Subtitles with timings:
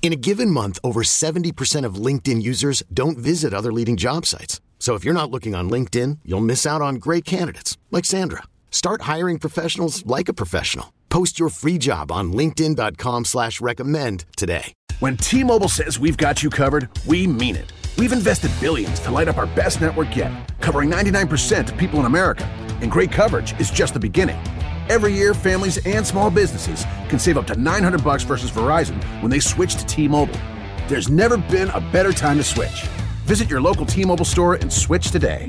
[0.00, 4.62] In a given month, over 70% of LinkedIn users don't visit other leading job sites.
[4.78, 8.44] So if you're not looking on LinkedIn, you'll miss out on great candidates like Sandra.
[8.70, 10.94] Start hiring professionals like a professional.
[11.10, 14.72] Post your free job on LinkedIn.com slash recommend today.
[15.00, 17.72] When T-Mobile says we've got you covered, we mean it.
[17.98, 22.06] We've invested billions to light up our best network yet, covering 99% of people in
[22.06, 22.46] America.
[22.80, 24.38] And great coverage is just the beginning.
[24.88, 29.30] Every year, families and small businesses can save up to 900 bucks versus Verizon when
[29.30, 30.38] they switch to T-Mobile.
[30.88, 32.88] There's never been a better time to switch.
[33.26, 35.48] Visit your local T-Mobile store and switch today.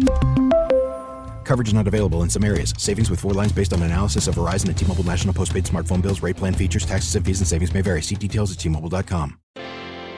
[1.45, 2.73] Coverage is not available in some areas.
[2.77, 6.21] Savings with four lines based on analysis of Verizon and T-Mobile national postpaid smartphone bills.
[6.21, 8.01] Rate plan features, taxes and fees and savings may vary.
[8.01, 9.39] See details at T-Mobile.com.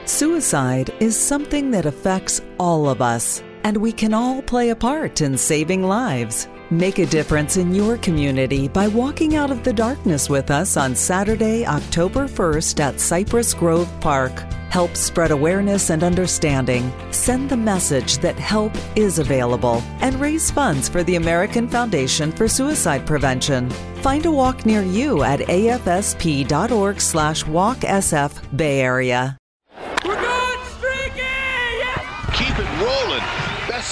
[0.04, 5.20] Suicide is something that affects all of us, and we can all play a part
[5.20, 6.48] in saving lives.
[6.72, 10.96] Make a difference in your community by walking out of the darkness with us on
[10.96, 14.32] Saturday, October 1st at Cypress Grove Park.
[14.70, 16.90] Help spread awareness and understanding.
[17.10, 22.48] Send the message that help is available and raise funds for the American Foundation for
[22.48, 23.68] Suicide Prevention.
[23.96, 29.36] Find a walk near you at afsp.org slash walksf Bay Area.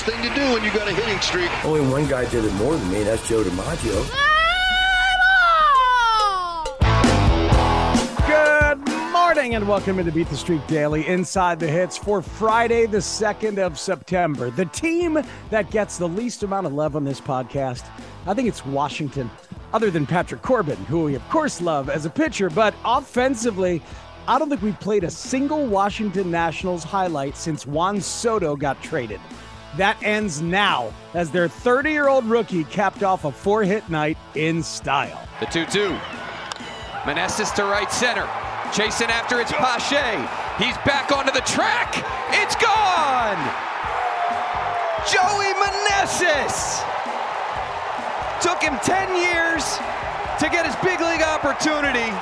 [0.01, 1.51] Best thing to do when you got a hitting streak.
[1.63, 3.03] Only one guy did it more than me.
[3.03, 4.09] That's Joe DiMaggio.
[8.27, 12.99] Good morning and welcome into Beat the Streak Daily Inside the Hits for Friday, the
[12.99, 14.51] 2nd of September.
[14.51, 17.85] The team that gets the least amount of love on this podcast,
[18.27, 19.31] I think it's Washington,
[19.75, 23.83] other than Patrick Corbin, who we of course love as a pitcher, but offensively,
[24.27, 29.21] I don't think we've played a single Washington Nationals highlight since Juan Soto got traded.
[29.77, 34.19] That ends now as their 30 year old rookie capped off a four hit night
[34.35, 35.27] in style.
[35.39, 35.99] The 2 2.
[37.05, 38.29] Meneses to right center.
[38.73, 40.27] Chasing after it's Pache.
[40.63, 42.05] He's back onto the track.
[42.31, 43.39] It's gone.
[45.09, 46.85] Joey Meneses.
[48.43, 49.79] Took him 10 years
[50.39, 52.13] to get his big league opportunity.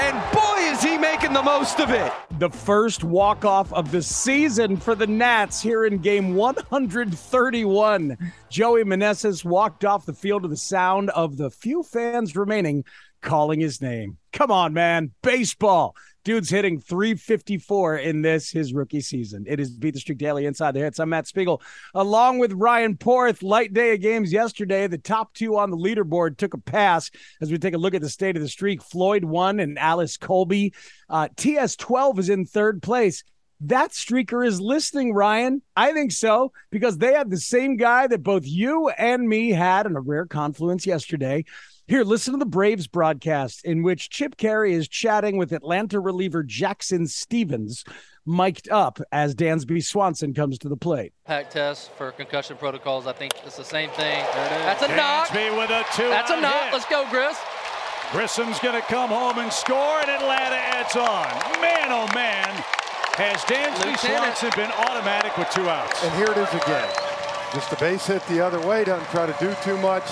[0.00, 2.12] And boy, is he making the most of it.
[2.38, 8.16] The first walk off of the season for the Nats here in game 131.
[8.48, 12.84] Joey Meneses walked off the field to the sound of the few fans remaining
[13.20, 14.18] calling his name.
[14.32, 15.12] Come on, man.
[15.22, 15.94] Baseball.
[16.24, 19.46] Dude's hitting 354 in this, his rookie season.
[19.48, 20.98] It is Beat the Streak Daily Inside the Hits.
[20.98, 21.62] I'm Matt Spiegel,
[21.94, 23.42] along with Ryan Porth.
[23.42, 24.86] Light day of games yesterday.
[24.86, 28.02] The top two on the leaderboard took a pass as we take a look at
[28.02, 28.82] the state of the streak.
[28.82, 30.74] Floyd won and Alice Colby.
[31.08, 33.24] Uh, TS12 is in third place.
[33.62, 35.62] That streaker is listening, Ryan.
[35.74, 39.86] I think so, because they had the same guy that both you and me had
[39.86, 41.44] in a rare confluence yesterday.
[41.88, 46.42] Here, listen to the Braves broadcast in which Chip Caray is chatting with Atlanta reliever
[46.42, 47.82] Jackson Stephens,
[48.26, 51.14] mic'd up as Dansby Swanson comes to the plate.
[51.24, 53.06] Pack test for concussion protocols.
[53.06, 54.22] I think it's the same thing.
[54.34, 55.32] That's a knock.
[55.32, 56.10] with a two.
[56.10, 56.64] That's a knock.
[56.64, 56.72] Hit.
[56.74, 57.38] Let's go, Chris.
[58.10, 61.62] Grissom's going to come home and score, and Atlanta adds on.
[61.62, 62.48] Man, oh man,
[63.16, 66.04] has Dansby Swanson been automatic with two outs.
[66.04, 67.07] And here it is again.
[67.54, 70.04] Just a base hit the other way, doesn't try to do too much.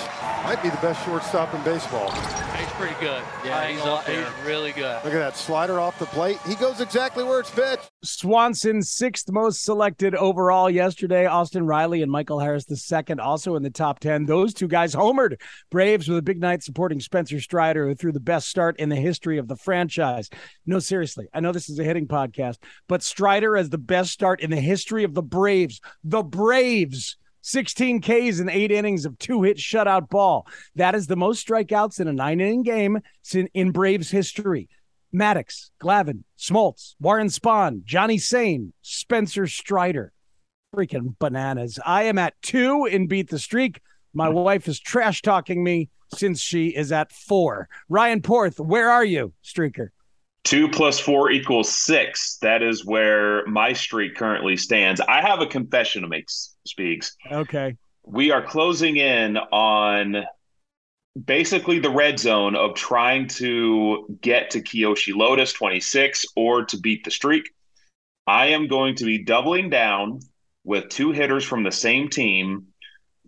[0.43, 2.09] Might be the best shortstop in baseball.
[2.09, 3.21] He's pretty good.
[3.45, 4.23] Yeah, he's up there.
[4.23, 5.03] He's really good.
[5.03, 6.39] Look at that slider off the plate.
[6.47, 7.91] He goes exactly where it's pitched.
[8.03, 11.27] Swanson, sixth most selected overall yesterday.
[11.27, 14.25] Austin Riley and Michael Harris, the second, also in the top 10.
[14.25, 15.39] Those two guys homered.
[15.69, 18.95] Braves with a big night supporting Spencer Strider, who threw the best start in the
[18.95, 20.29] history of the franchise.
[20.65, 22.57] No, seriously, I know this is a hitting podcast,
[22.87, 25.81] but Strider as the best start in the history of the Braves.
[26.03, 27.15] The Braves.
[27.47, 30.45] 16 Ks in eight innings of two hit shutout ball.
[30.75, 32.99] That is the most strikeouts in a nine inning game
[33.53, 34.67] in Braves history.
[35.15, 40.11] Maddux, Glavine, Smoltz, Warren Spahn, Johnny Sain, Spencer Strider.
[40.75, 41.79] Freaking bananas.
[41.85, 43.79] I am at two in Beat the Streak.
[44.13, 47.69] My wife is trash talking me since she is at four.
[47.87, 49.87] Ryan Porth, where are you, streaker?
[50.47, 52.37] Two plus four equals six.
[52.37, 55.01] That is where my streak currently stands.
[55.01, 56.29] I have a confession to make,
[56.65, 57.17] Speaks.
[57.29, 57.75] Okay.
[58.05, 60.23] We are closing in on
[61.21, 67.03] basically the red zone of trying to get to Kiyoshi Lotus 26 or to beat
[67.03, 67.49] the streak.
[68.25, 70.21] I am going to be doubling down
[70.63, 72.67] with two hitters from the same team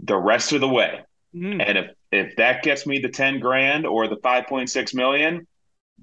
[0.01, 1.01] the rest of the way.
[1.35, 1.61] Mm.
[1.67, 5.45] And if if that gets me the 10 grand or the 5.6 million,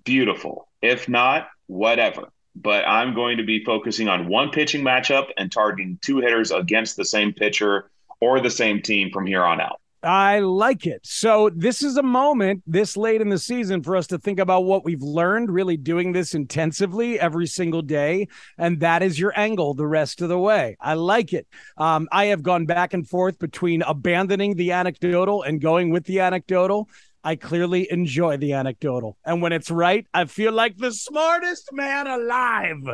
[0.04, 0.68] beautiful.
[0.82, 2.28] If not, whatever.
[2.54, 6.96] But I'm going to be focusing on one pitching matchup and targeting two hitters against
[6.96, 7.90] the same pitcher
[8.20, 9.80] or the same team from here on out.
[10.02, 11.00] I like it.
[11.04, 14.64] So, this is a moment this late in the season for us to think about
[14.64, 18.28] what we've learned, really doing this intensively every single day.
[18.56, 20.76] And that is your angle the rest of the way.
[20.80, 21.48] I like it.
[21.76, 26.20] Um, I have gone back and forth between abandoning the anecdotal and going with the
[26.20, 26.88] anecdotal.
[27.26, 29.18] I clearly enjoy the anecdotal.
[29.24, 32.84] And when it's right, I feel like the smartest man alive.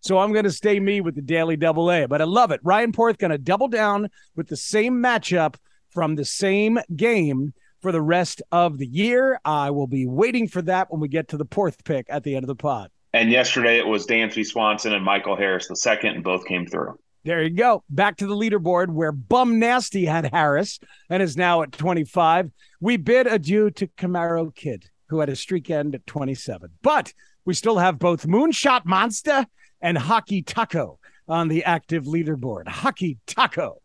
[0.00, 2.60] So I'm going to stay me with the daily double A, but I love it.
[2.64, 5.56] Ryan Porth going to double down with the same matchup
[5.90, 7.52] from the same game
[7.82, 9.38] for the rest of the year.
[9.44, 12.34] I will be waiting for that when we get to the Porth pick at the
[12.34, 12.90] end of the pod.
[13.12, 16.98] And yesterday it was Dansby Swanson and Michael Harris the second, and both came through.
[17.24, 17.84] There you go.
[17.88, 22.50] Back to the leaderboard where Bum Nasty had Harris and is now at 25.
[22.80, 26.70] We bid adieu to Camaro Kid, who had a streak end at 27.
[26.82, 27.12] But
[27.44, 29.46] we still have both Moonshot Monster
[29.80, 30.98] and Hockey Taco
[31.28, 32.66] on the active leaderboard.
[32.66, 33.80] Hockey Taco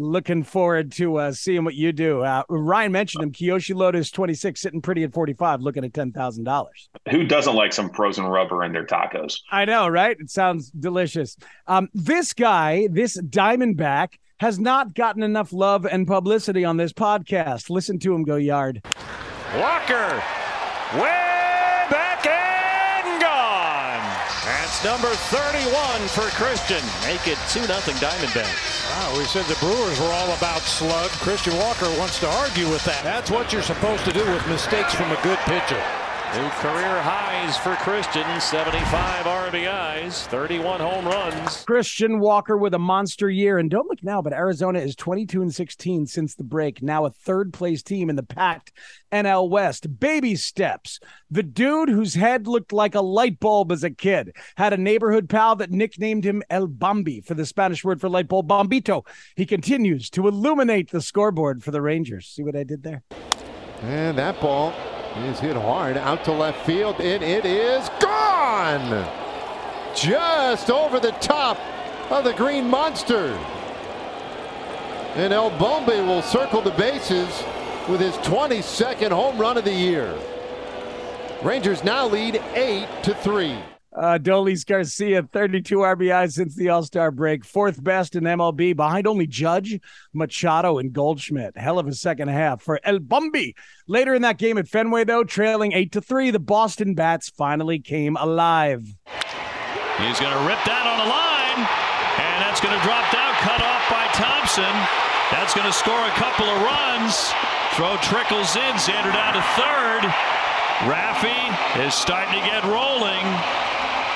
[0.00, 2.22] looking forward to uh, seeing what you do.
[2.22, 3.32] Uh, Ryan mentioned him.
[3.32, 6.66] Kiyoshi Lotus 26, sitting pretty at 45, looking at $10,000.
[7.10, 9.40] Who doesn't like some frozen rubber in their tacos?
[9.50, 10.16] I know, right?
[10.18, 11.36] It sounds delicious.
[11.66, 17.68] Um, this guy, this Diamondback, has not gotten enough love and publicity on this podcast.
[17.68, 18.82] Listen to him go yard.
[19.56, 20.22] Walker,
[20.94, 24.29] way back and gone.
[24.44, 26.80] That's number 31 for Christian.
[27.04, 28.88] Make it 2 0 Diamondbacks.
[28.88, 31.10] Wow, we said the Brewers were all about slug.
[31.20, 33.04] Christian Walker wants to argue with that.
[33.04, 35.99] That's what you're supposed to do with mistakes from a good pitcher.
[36.32, 41.64] New career highs for Christian 75 RBIs, 31 home runs.
[41.64, 43.58] Christian Walker with a monster year.
[43.58, 46.84] And don't look now, but Arizona is 22 and 16 since the break.
[46.84, 48.72] Now a third place team in the packed
[49.10, 49.98] NL West.
[49.98, 51.00] Baby steps.
[51.32, 55.28] The dude whose head looked like a light bulb as a kid had a neighborhood
[55.28, 59.04] pal that nicknamed him El Bombi for the Spanish word for light bulb, Bombito.
[59.34, 62.28] He continues to illuminate the scoreboard for the Rangers.
[62.28, 63.02] See what I did there?
[63.82, 64.72] And that ball
[65.16, 69.08] is hit hard out to left field, and it is gone!
[69.94, 71.58] Just over the top
[72.10, 73.28] of the Green Monster.
[75.16, 77.44] And El Bombi will circle the bases
[77.88, 80.16] with his 22nd home run of the year.
[81.42, 83.69] Rangers now lead 8 to 3.
[84.00, 89.06] Uh, Adolis Garcia, 32 RBIs since the All Star break, fourth best in MLB, behind
[89.06, 89.78] only Judge,
[90.14, 91.58] Machado, and Goldschmidt.
[91.58, 93.54] Hell of a second half for El Bombi.
[93.86, 97.78] Later in that game at Fenway, though, trailing eight to three, the Boston Bats finally
[97.78, 98.80] came alive.
[100.00, 103.60] He's going to rip that on the line, and that's going to drop down, cut
[103.60, 104.72] off by Thompson.
[105.28, 107.36] That's going to score a couple of runs.
[107.76, 110.08] Throw trickles in, Xander down to third.
[110.88, 111.36] Raffy
[111.84, 113.28] is starting to get rolling.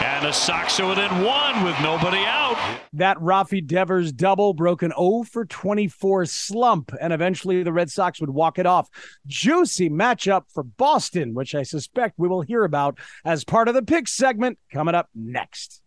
[0.03, 2.59] And the Sox are within one with nobody out.
[2.93, 8.21] That Rafi Devers double broke an 0 for 24 slump, and eventually the Red Sox
[8.21, 8.89] would walk it off.
[9.27, 13.83] Juicy matchup for Boston, which I suspect we will hear about as part of the
[13.83, 15.81] pick segment coming up next.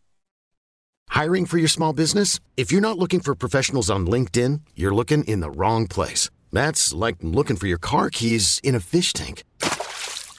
[1.09, 2.39] Hiring for your small business?
[2.55, 6.29] If you're not looking for professionals on LinkedIn, you're looking in the wrong place.
[6.51, 9.43] That's like looking for your car keys in a fish tank.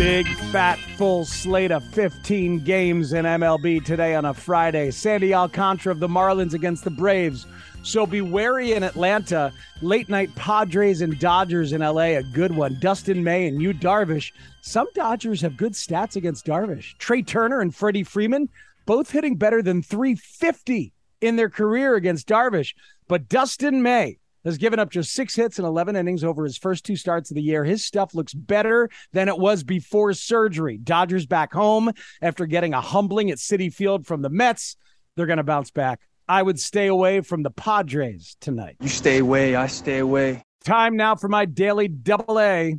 [0.00, 4.90] Big, fat, full slate of 15 games in MLB today on a Friday.
[4.90, 7.46] Sandy Alcantara of the Marlins against the Braves.
[7.82, 9.52] So be wary in Atlanta.
[9.82, 12.78] Late night Padres and Dodgers in LA, a good one.
[12.80, 14.32] Dustin May and Yu Darvish.
[14.62, 16.96] Some Dodgers have good stats against Darvish.
[16.96, 18.48] Trea Turner and Freddie Freeman
[18.86, 22.74] both hitting better than 350 in their career against Darvish.
[23.06, 26.84] But Dustin May has given up just six hits and 11 innings over his first
[26.84, 27.64] two starts of the year.
[27.64, 30.78] His stuff looks better than it was before surgery.
[30.78, 31.90] Dodgers back home
[32.22, 34.76] after getting a humbling at Citi Field from the Mets.
[35.16, 36.00] they're going to bounce back.
[36.28, 38.76] I would stay away from the Padres tonight.
[38.80, 40.44] You stay away, I stay away.
[40.64, 42.78] Time now for my daily double A.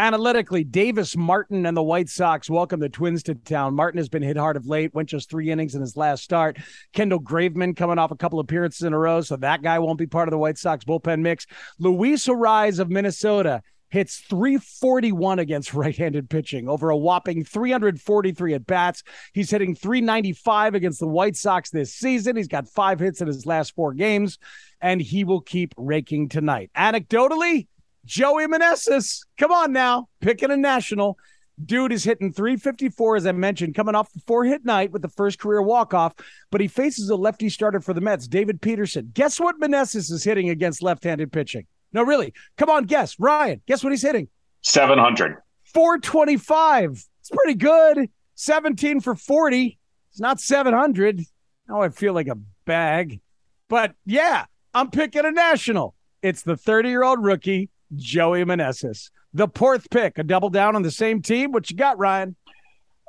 [0.00, 3.74] Analytically, Davis Martin and the White Sox welcome the Twins to town.
[3.74, 6.56] Martin has been hit hard of late, went just three innings in his last start.
[6.94, 10.06] Kendall Graveman coming off a couple appearances in a row, so that guy won't be
[10.06, 11.46] part of the White Sox bullpen mix.
[11.78, 19.02] Luis Arraez of Minnesota hits 341 against right-handed pitching over a whopping 343 at bats.
[19.34, 22.36] He's hitting 395 against the White Sox this season.
[22.36, 24.38] He's got five hits in his last four games,
[24.80, 26.70] and he will keep raking tonight.
[26.74, 27.66] Anecdotally,
[28.04, 31.18] Joey Meneses, come on now, picking a national.
[31.62, 35.08] Dude is hitting 354, as I mentioned, coming off the four hit night with the
[35.08, 36.14] first career walk off,
[36.50, 39.10] but he faces a lefty starter for the Mets, David Peterson.
[39.12, 41.66] Guess what Meneses is hitting against left handed pitching?
[41.92, 42.32] No, really.
[42.56, 43.18] Come on, guess.
[43.18, 44.28] Ryan, guess what he's hitting?
[44.62, 45.36] 700.
[45.74, 46.90] 425.
[47.20, 48.08] It's pretty good.
[48.36, 49.78] 17 for 40.
[50.10, 51.22] It's not 700.
[51.68, 53.20] Now I feel like a bag.
[53.68, 55.94] But yeah, I'm picking a national.
[56.22, 59.10] It's the 30 year old rookie Joey Meneses.
[59.32, 61.52] The fourth pick, a double down on the same team.
[61.52, 62.36] What you got, Ryan?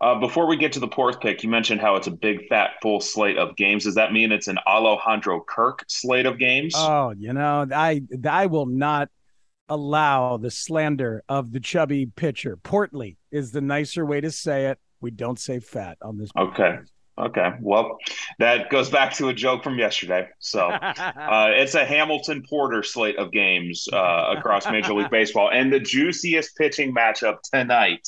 [0.01, 2.71] Uh, before we get to the fourth pick, you mentioned how it's a big, fat,
[2.81, 3.83] full slate of games.
[3.83, 6.73] Does that mean it's an Alejandro Kirk slate of games?
[6.75, 9.09] Oh, you know, I I will not
[9.69, 12.57] allow the slander of the chubby pitcher.
[12.57, 14.79] Portly is the nicer way to say it.
[15.01, 16.31] We don't say fat on this.
[16.35, 16.79] Okay.
[17.21, 17.51] Okay.
[17.61, 17.99] Well,
[18.39, 20.27] that goes back to a joke from yesterday.
[20.39, 25.49] So uh, it's a Hamilton Porter slate of games uh, across Major League Baseball.
[25.51, 28.07] And the juiciest pitching matchup tonight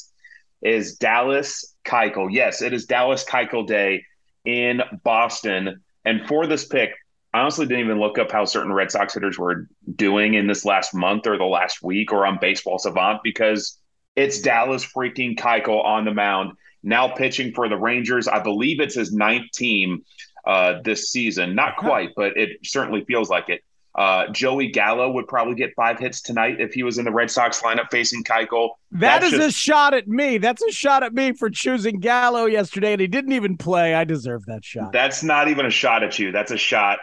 [0.61, 2.29] is Dallas Keuchel.
[2.31, 4.03] Yes, it is Dallas Keuchel Day
[4.45, 5.81] in Boston.
[6.05, 6.91] And for this pick,
[7.33, 10.65] I honestly didn't even look up how certain Red Sox hitters were doing in this
[10.65, 13.77] last month or the last week or on Baseball Savant because
[14.15, 16.53] it's Dallas freaking Keuchel on the mound
[16.83, 18.27] now pitching for the Rangers.
[18.27, 20.03] I believe it's his ninth team
[20.45, 21.55] uh, this season.
[21.55, 23.63] Not quite, but it certainly feels like it.
[23.95, 27.29] Uh, Joey Gallo would probably get five hits tonight if he was in the Red
[27.29, 28.71] Sox lineup facing Keuchel.
[28.91, 30.39] That That's is just, a shot at me.
[30.39, 33.93] That's a shot at me for choosing Gallo yesterday, and he didn't even play.
[33.93, 34.93] I deserve that shot.
[34.93, 36.31] That's not even a shot at you.
[36.31, 36.99] That's a shot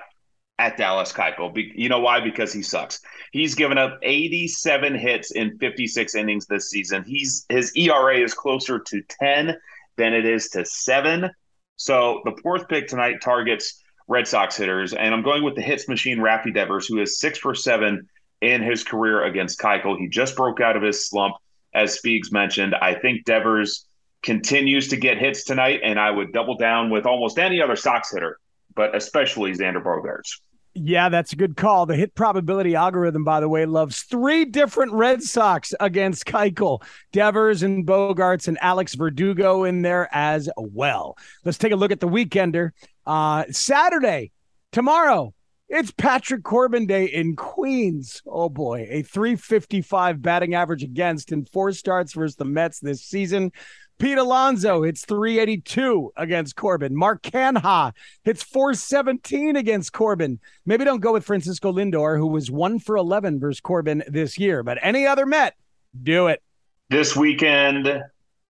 [0.60, 1.56] at Dallas Keuchel.
[1.74, 2.20] You know why?
[2.20, 3.00] Because he sucks.
[3.32, 7.02] He's given up 87 hits in 56 innings this season.
[7.02, 9.56] He's his ERA is closer to 10
[9.96, 11.30] than it is to seven.
[11.76, 15.88] So the fourth pick tonight targets Red Sox hitters, and I'm going with the hits
[15.88, 18.08] machine, Rafi Devers, who is six for seven
[18.42, 19.98] in his career against Keuchel.
[19.98, 21.36] He just broke out of his slump,
[21.72, 22.74] as Speaks mentioned.
[22.74, 23.86] I think Devers
[24.22, 28.12] continues to get hits tonight, and I would double down with almost any other Sox
[28.12, 28.38] hitter,
[28.74, 30.40] but especially Xander Bogaerts.
[30.82, 31.84] Yeah, that's a good call.
[31.84, 36.82] The hit probability algorithm, by the way, loves three different Red Sox against Keuchel,
[37.12, 41.18] Devers and Bogaerts and Alex Verdugo in there as well.
[41.44, 42.70] Let's take a look at the weekender.
[43.04, 44.32] Uh, Saturday,
[44.72, 45.34] tomorrow,
[45.68, 48.22] it's Patrick Corbin Day in Queens.
[48.26, 53.52] Oh boy, a 355 batting average against in four starts versus the Mets this season.
[54.00, 56.96] Pete Alonso hits 382 against Corbin.
[56.96, 57.92] Mark Canha
[58.24, 60.40] hits 417 against Corbin.
[60.64, 64.62] Maybe don't go with Francisco Lindor, who was one for 11 versus Corbin this year,
[64.62, 65.54] but any other Met,
[66.02, 66.42] do it.
[66.88, 68.02] This weekend,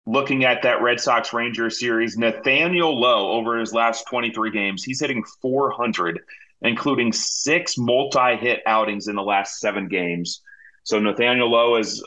[0.06, 5.00] looking at that Red Sox Rangers series, Nathaniel Lowe over his last 23 games, he's
[5.00, 6.20] hitting 400,
[6.64, 10.42] including six multi hit outings in the last seven games.
[10.84, 12.04] So Nathaniel Lowe is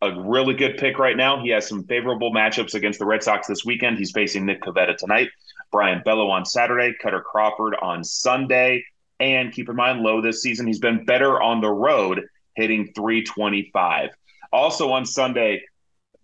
[0.00, 1.42] a really good pick right now.
[1.42, 3.98] He has some favorable matchups against the Red Sox this weekend.
[3.98, 5.28] He's facing Nick Pivetta tonight,
[5.72, 8.84] Brayan Bello on Saturday, Kutter Crawford on Sunday.
[9.20, 14.10] And keep in mind, Lowe this season, he's been better on the road, hitting 325.
[14.52, 15.62] Also on Sunday,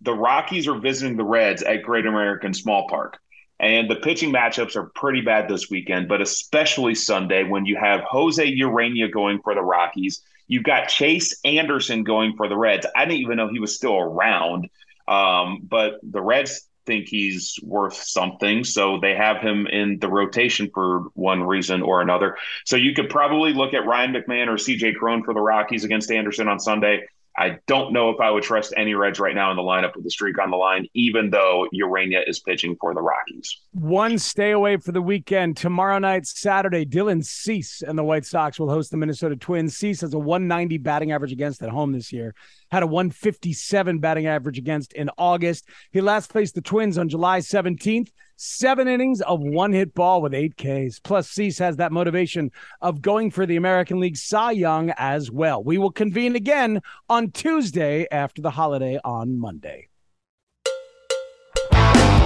[0.01, 3.19] the Rockies are visiting the Reds at Great American Small Park.
[3.59, 8.01] And the pitching matchups are pretty bad this weekend, but especially Sunday when you have
[8.01, 12.85] Jose Urena going for the Rockies You've got Chase Anderson going for the Reds.
[12.95, 14.69] I didn't even know he was still around,
[15.07, 18.63] um, but the Reds think he's worth something.
[18.63, 22.37] So they have him in the rotation for one reason or another.
[22.65, 26.11] So you could probably look at Ryan McMahon or CJ Cron for the Rockies against
[26.11, 27.07] Anderson on Sunday.
[27.37, 30.05] I don't know if I would trust any Reds right now in the lineup with
[30.05, 33.61] the streak on the line, even though Urena is pitching for the Rockies.
[33.73, 35.57] One stay away for the weekend.
[35.57, 39.75] Tomorrow night, Saturday, Dylan Cease and the White Sox will host the Minnesota Twins.
[39.75, 42.33] Cease has a 190 batting average against at home this year,
[42.71, 45.67] had a 157 batting average against in August.
[45.91, 48.11] He last faced the Twins on July 17th.
[48.37, 50.99] Seven innings of one hit ball with eight Ks.
[50.99, 55.63] Plus, Cease has that motivation of going for the American League Cy Young as well.
[55.63, 59.87] We will convene again on Tuesday after the holiday on Monday.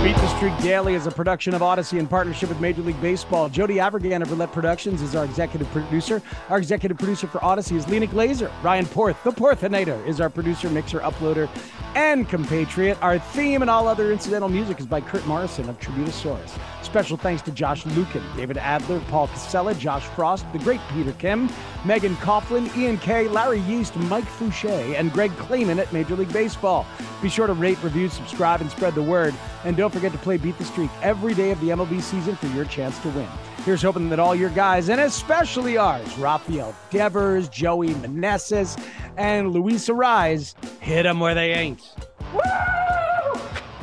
[0.09, 3.47] Beat the Streak Daily is a production of Odyssey in partnership with Major League Baseball.
[3.47, 6.19] Jody Avirgan of Roulette Productions is our executive producer.
[6.49, 8.51] Our executive producer for Odyssey is Lena Glazer.
[8.63, 11.47] Ryan Porth, the Porthinator, is our producer, mixer, uploader,
[11.93, 12.97] and compatriot.
[13.03, 16.57] Our theme and all other incidental music is by Kurt Morrison of Tributosaurus.
[16.81, 21.51] Special thanks to Josh Lukin, David Adler, Paul Casella, Josh Frost, the great Peter Kim,
[21.85, 26.83] Megan Coughlin, Ian Kay, Larry Yeast, Mike Fouché, and Greg Clayman at Major League Baseball.
[27.21, 29.35] Be sure to rate, review, subscribe, and spread the word.
[29.65, 32.47] And don't forget to play Beat the Streak every day of the MLB season for
[32.47, 33.27] your chance to win.
[33.65, 38.81] Here's hoping that all your guys, and especially ours, Rafael Devers, Joey Meneses,
[39.17, 41.81] and Luis Arraez, hit them where they ain't.
[42.33, 42.39] Woo!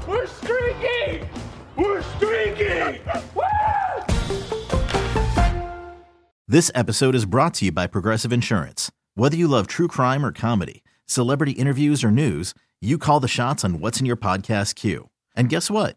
[0.08, 1.28] We're streaking!
[1.76, 3.02] We're streaking!
[3.34, 3.42] Woo!
[6.48, 8.90] This episode is brought to you by Progressive Insurance.
[9.16, 13.66] Whether you love true crime or comedy, celebrity interviews or news, you call the shots
[13.66, 15.10] on what's in your podcast queue.
[15.34, 15.96] And guess what?